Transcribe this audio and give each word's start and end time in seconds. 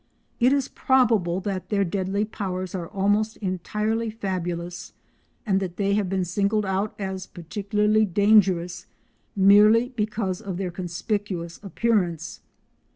It 0.39 0.51
is 0.51 0.67
probable 0.67 1.39
that 1.41 1.69
their 1.69 1.83
deadly 1.83 2.25
powers 2.25 2.73
are 2.73 2.87
almost 2.87 3.37
entirely 3.37 4.09
fabulous; 4.09 4.93
and 5.45 5.59
that 5.59 5.77
they 5.77 5.93
have 5.93 6.09
been 6.09 6.25
singled 6.25 6.65
out 6.65 6.95
as 6.97 7.27
particularly 7.27 8.05
dangerous 8.05 8.87
merely 9.35 9.89
because 9.89 10.41
of 10.41 10.57
their 10.57 10.71
conspicuous 10.71 11.59
appearance. 11.61 12.39